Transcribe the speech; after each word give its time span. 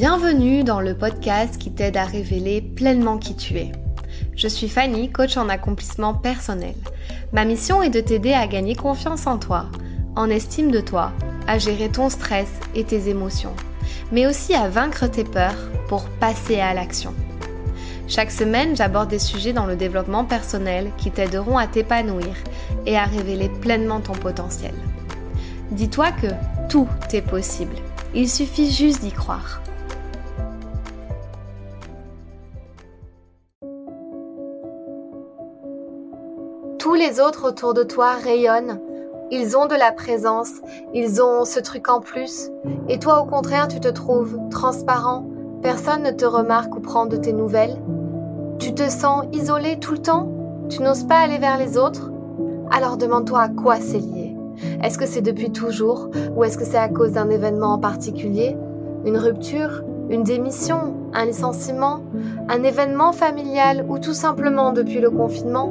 Bienvenue 0.00 0.62
dans 0.62 0.80
le 0.80 0.94
podcast 0.94 1.58
qui 1.58 1.72
t'aide 1.72 1.96
à 1.96 2.04
révéler 2.04 2.62
pleinement 2.62 3.18
qui 3.18 3.34
tu 3.34 3.56
es. 3.56 3.72
Je 4.36 4.46
suis 4.46 4.68
Fanny, 4.68 5.10
coach 5.10 5.36
en 5.36 5.48
accomplissement 5.48 6.14
personnel. 6.14 6.76
Ma 7.32 7.44
mission 7.44 7.82
est 7.82 7.90
de 7.90 7.98
t'aider 7.98 8.32
à 8.32 8.46
gagner 8.46 8.76
confiance 8.76 9.26
en 9.26 9.38
toi, 9.38 9.66
en 10.14 10.30
estime 10.30 10.70
de 10.70 10.78
toi, 10.78 11.10
à 11.48 11.58
gérer 11.58 11.88
ton 11.88 12.10
stress 12.10 12.46
et 12.76 12.84
tes 12.84 13.08
émotions, 13.08 13.56
mais 14.12 14.28
aussi 14.28 14.54
à 14.54 14.68
vaincre 14.68 15.08
tes 15.08 15.24
peurs 15.24 15.68
pour 15.88 16.04
passer 16.20 16.60
à 16.60 16.74
l'action. 16.74 17.12
Chaque 18.06 18.30
semaine, 18.30 18.76
j'aborde 18.76 19.10
des 19.10 19.18
sujets 19.18 19.52
dans 19.52 19.66
le 19.66 19.74
développement 19.74 20.24
personnel 20.24 20.92
qui 20.96 21.10
t'aideront 21.10 21.58
à 21.58 21.66
t'épanouir 21.66 22.36
et 22.86 22.96
à 22.96 23.02
révéler 23.02 23.48
pleinement 23.48 24.00
ton 24.00 24.12
potentiel. 24.12 24.74
Dis-toi 25.72 26.12
que 26.12 26.28
tout 26.68 26.86
est 27.12 27.20
possible. 27.20 27.74
Il 28.14 28.28
suffit 28.28 28.70
juste 28.70 29.00
d'y 29.00 29.10
croire. 29.10 29.60
Tous 36.88 36.94
les 36.94 37.20
autres 37.20 37.46
autour 37.46 37.74
de 37.74 37.82
toi 37.82 38.12
rayonnent. 38.12 38.80
Ils 39.30 39.58
ont 39.58 39.66
de 39.66 39.74
la 39.74 39.92
présence, 39.92 40.52
ils 40.94 41.20
ont 41.20 41.44
ce 41.44 41.60
truc 41.60 41.90
en 41.90 42.00
plus. 42.00 42.48
Et 42.88 42.98
toi, 42.98 43.20
au 43.20 43.26
contraire, 43.26 43.68
tu 43.68 43.78
te 43.78 43.88
trouves 43.88 44.38
transparent. 44.50 45.26
Personne 45.60 46.02
ne 46.02 46.12
te 46.12 46.24
remarque 46.24 46.74
ou 46.74 46.80
prend 46.80 47.04
de 47.04 47.18
tes 47.18 47.34
nouvelles. 47.34 47.76
Tu 48.58 48.72
te 48.72 48.88
sens 48.88 49.26
isolé 49.34 49.78
tout 49.78 49.92
le 49.92 49.98
temps? 49.98 50.32
Tu 50.70 50.80
n'oses 50.80 51.04
pas 51.04 51.18
aller 51.18 51.36
vers 51.36 51.58
les 51.58 51.76
autres? 51.76 52.10
Alors 52.70 52.96
demande-toi 52.96 53.40
à 53.40 53.48
quoi 53.50 53.76
c'est 53.76 53.98
lié. 53.98 54.34
Est-ce 54.82 54.96
que 54.96 55.04
c'est 55.04 55.20
depuis 55.20 55.52
toujours? 55.52 56.08
Ou 56.36 56.44
est-ce 56.44 56.56
que 56.56 56.64
c'est 56.64 56.78
à 56.78 56.88
cause 56.88 57.12
d'un 57.12 57.28
événement 57.28 57.74
en 57.74 57.78
particulier? 57.78 58.56
Une 59.04 59.18
rupture? 59.18 59.82
Une 60.08 60.22
démission? 60.22 60.94
Un 61.12 61.26
licenciement? 61.26 62.00
Un 62.48 62.62
événement 62.62 63.12
familial? 63.12 63.84
Ou 63.90 63.98
tout 63.98 64.14
simplement 64.14 64.72
depuis 64.72 65.00
le 65.00 65.10
confinement? 65.10 65.70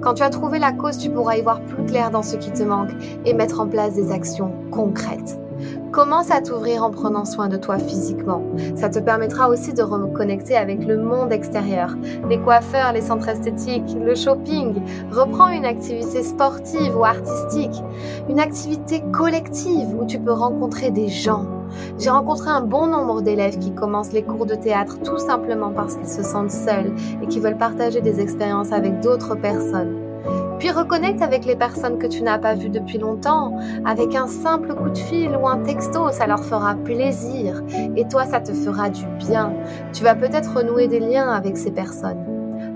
Quand 0.00 0.14
tu 0.14 0.22
as 0.22 0.30
trouvé 0.30 0.58
la 0.58 0.72
cause, 0.72 0.98
tu 0.98 1.10
pourras 1.10 1.36
y 1.36 1.42
voir 1.42 1.60
plus 1.62 1.84
clair 1.84 2.10
dans 2.10 2.22
ce 2.22 2.36
qui 2.36 2.50
te 2.50 2.62
manque 2.62 2.90
et 3.24 3.34
mettre 3.34 3.60
en 3.60 3.66
place 3.66 3.94
des 3.94 4.10
actions 4.10 4.52
concrètes. 4.70 5.38
Commence 5.92 6.30
à 6.30 6.40
t'ouvrir 6.40 6.82
en 6.82 6.90
prenant 6.90 7.24
soin 7.24 7.48
de 7.48 7.56
toi 7.56 7.78
physiquement. 7.78 8.42
Ça 8.74 8.88
te 8.88 8.98
permettra 8.98 9.48
aussi 9.48 9.74
de 9.74 9.82
reconnecter 9.82 10.56
avec 10.56 10.84
le 10.84 10.96
monde 10.96 11.32
extérieur, 11.32 11.94
les 12.28 12.38
coiffeurs, 12.40 12.92
les 12.92 13.02
centres 13.02 13.28
esthétiques, 13.28 13.96
le 14.00 14.14
shopping. 14.14 14.74
Reprends 15.10 15.50
une 15.50 15.66
activité 15.66 16.22
sportive 16.22 16.96
ou 16.96 17.04
artistique, 17.04 17.82
une 18.28 18.40
activité 18.40 19.02
collective 19.12 19.94
où 20.00 20.06
tu 20.06 20.18
peux 20.18 20.32
rencontrer 20.32 20.90
des 20.90 21.08
gens. 21.08 21.46
J'ai 21.98 22.10
rencontré 22.10 22.50
un 22.50 22.62
bon 22.62 22.86
nombre 22.86 23.22
d'élèves 23.22 23.58
qui 23.58 23.72
commencent 23.72 24.12
les 24.12 24.22
cours 24.22 24.46
de 24.46 24.54
théâtre 24.54 24.98
tout 25.04 25.18
simplement 25.18 25.70
parce 25.70 25.96
qu'ils 25.96 26.08
se 26.08 26.22
sentent 26.22 26.50
seuls 26.50 26.92
et 27.22 27.26
qui 27.26 27.40
veulent 27.40 27.58
partager 27.58 28.00
des 28.00 28.20
expériences 28.20 28.72
avec 28.72 29.00
d'autres 29.00 29.34
personnes. 29.34 29.96
Puis 30.58 30.70
reconnecte 30.70 31.22
avec 31.22 31.44
les 31.44 31.56
personnes 31.56 31.98
que 31.98 32.06
tu 32.06 32.22
n'as 32.22 32.38
pas 32.38 32.54
vues 32.54 32.68
depuis 32.68 32.98
longtemps. 32.98 33.56
Avec 33.84 34.14
un 34.14 34.28
simple 34.28 34.74
coup 34.74 34.90
de 34.90 34.98
fil 34.98 35.36
ou 35.36 35.48
un 35.48 35.58
texto, 35.58 36.12
ça 36.12 36.28
leur 36.28 36.44
fera 36.44 36.76
plaisir. 36.76 37.62
Et 37.96 38.06
toi, 38.06 38.26
ça 38.26 38.38
te 38.38 38.52
fera 38.52 38.88
du 38.88 39.04
bien. 39.18 39.52
Tu 39.92 40.04
vas 40.04 40.14
peut-être 40.14 40.56
renouer 40.56 40.86
des 40.86 41.00
liens 41.00 41.30
avec 41.30 41.56
ces 41.56 41.72
personnes. 41.72 42.24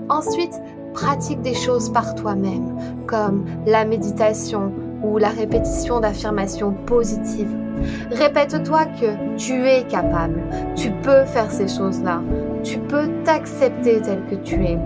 Ensuite, 0.09 0.61
pratique 0.93 1.41
des 1.41 1.53
choses 1.53 1.89
par 1.89 2.13
toi-même, 2.15 2.75
comme 3.07 3.45
la 3.65 3.85
méditation 3.85 4.73
ou 5.03 5.17
la 5.17 5.29
répétition 5.29 5.99
d'affirmations 5.99 6.73
positives. 6.85 7.55
Répète-toi 8.11 8.85
que 8.85 9.37
tu 9.37 9.67
es 9.67 9.83
capable, 9.83 10.41
tu 10.75 10.91
peux 10.91 11.25
faire 11.25 11.51
ces 11.51 11.67
choses-là, 11.67 12.21
tu 12.63 12.79
peux 12.79 13.07
t'accepter 13.23 14.01
tel 14.01 14.23
que 14.29 14.35
tu 14.35 14.63
es. 14.65 14.77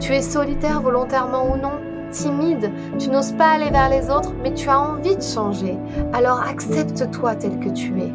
Tu 0.00 0.12
es 0.12 0.22
solitaire 0.22 0.82
volontairement 0.82 1.52
ou 1.52 1.56
non, 1.56 1.72
timide, 2.10 2.70
tu 2.98 3.10
n'oses 3.10 3.32
pas 3.32 3.52
aller 3.52 3.70
vers 3.70 3.88
les 3.88 4.10
autres, 4.10 4.32
mais 4.42 4.52
tu 4.54 4.68
as 4.68 4.78
envie 4.78 5.16
de 5.16 5.22
changer. 5.22 5.76
Alors 6.12 6.40
accepte-toi 6.40 7.34
tel 7.36 7.58
que 7.58 7.70
tu 7.70 8.00
es. 8.00 8.12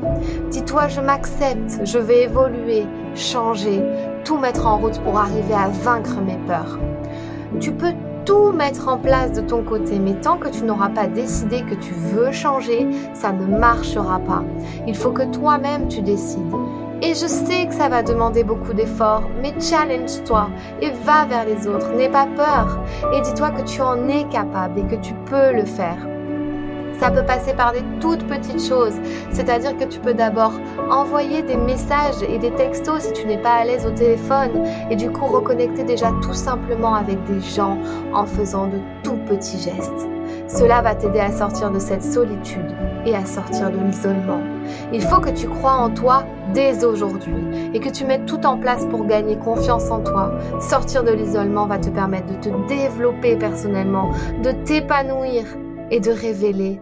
Dis-toi, 0.51 0.87
je 0.87 1.01
m'accepte, 1.01 1.81
je 1.83 1.97
vais 1.97 2.23
évoluer, 2.23 2.85
changer, 3.15 3.81
tout 4.23 4.37
mettre 4.37 4.67
en 4.67 4.77
route 4.77 4.99
pour 5.01 5.17
arriver 5.17 5.53
à 5.53 5.69
vaincre 5.69 6.21
mes 6.21 6.37
peurs. 6.47 6.79
Tu 7.59 7.71
peux 7.71 7.93
tout 8.29 8.51
mettre 8.51 8.87
en 8.87 8.99
place 8.99 9.31
de 9.31 9.41
ton 9.41 9.63
côté, 9.63 9.97
mais 9.97 10.13
tant 10.13 10.37
que 10.37 10.49
tu 10.49 10.63
n'auras 10.63 10.89
pas 10.89 11.07
décidé 11.07 11.63
que 11.63 11.73
tu 11.73 11.95
veux 11.95 12.31
changer, 12.31 12.87
ça 13.15 13.31
ne 13.31 13.57
marchera 13.57 14.19
pas. 14.19 14.43
Il 14.85 14.95
faut 14.95 15.09
que 15.09 15.23
toi-même 15.23 15.87
tu 15.87 16.03
décides. 16.03 16.53
Et 17.01 17.15
je 17.15 17.25
sais 17.25 17.65
que 17.65 17.73
ça 17.73 17.89
va 17.89 18.03
demander 18.03 18.43
beaucoup 18.43 18.73
d'efforts, 18.73 19.23
mais 19.41 19.59
challenge-toi 19.59 20.47
et 20.79 20.91
va 21.05 21.25
vers 21.25 21.45
les 21.45 21.65
autres. 21.67 21.91
N'aie 21.95 22.07
pas 22.09 22.27
peur 22.35 22.77
et 23.15 23.21
dis-toi 23.21 23.49
que 23.49 23.63
tu 23.63 23.81
en 23.81 24.07
es 24.07 24.25
capable 24.25 24.77
et 24.77 24.83
que 24.83 25.01
tu 25.01 25.15
peux 25.25 25.51
le 25.51 25.65
faire. 25.65 25.97
Ça 26.99 27.11
peut 27.11 27.25
passer 27.25 27.53
par 27.53 27.71
des 27.71 27.83
toutes 28.01 28.27
petites 28.27 28.61
choses, 28.61 28.99
c'est-à-dire 29.31 29.77
que 29.77 29.85
tu 29.85 29.99
peux 29.99 30.13
d'abord 30.13 30.51
envoyer 30.89 31.41
des 31.41 31.55
messages 31.55 32.21
et 32.27 32.37
des 32.39 32.51
textos 32.51 33.03
si 33.03 33.13
tu 33.13 33.25
n'es 33.25 33.37
pas 33.37 33.53
à 33.53 33.63
l'aise 33.63 33.85
au 33.85 33.91
téléphone 33.91 34.65
et 34.89 34.97
du 34.97 35.09
coup 35.09 35.25
reconnecter 35.25 35.83
déjà 35.83 36.11
tout 36.21 36.33
simplement 36.33 36.95
avec 36.95 37.23
des 37.23 37.39
gens 37.39 37.77
en 38.13 38.25
faisant 38.25 38.67
de 38.67 38.79
tout 39.03 39.17
petits 39.29 39.59
gestes. 39.59 40.09
Cela 40.49 40.81
va 40.81 40.93
t'aider 40.93 41.19
à 41.19 41.31
sortir 41.31 41.71
de 41.71 41.79
cette 41.79 42.03
solitude 42.03 42.75
et 43.05 43.15
à 43.15 43.23
sortir 43.25 43.71
de 43.71 43.77
l'isolement. 43.77 44.41
Il 44.91 45.01
faut 45.01 45.21
que 45.21 45.29
tu 45.29 45.47
crois 45.47 45.73
en 45.73 45.89
toi 45.91 46.25
dès 46.53 46.83
aujourd'hui 46.83 47.71
et 47.73 47.79
que 47.79 47.89
tu 47.89 48.03
mettes 48.03 48.25
tout 48.25 48.45
en 48.45 48.57
place 48.57 48.85
pour 48.87 49.05
gagner 49.05 49.37
confiance 49.37 49.89
en 49.89 50.01
toi. 50.01 50.33
Sortir 50.59 51.03
de 51.03 51.11
l'isolement 51.11 51.65
va 51.65 51.77
te 51.77 51.89
permettre 51.89 52.27
de 52.27 52.49
te 52.49 52.67
développer 52.67 53.37
personnellement, 53.37 54.09
de 54.43 54.51
t'épanouir 54.51 55.45
et 55.91 55.99
de 55.99 56.11
révéler 56.11 56.81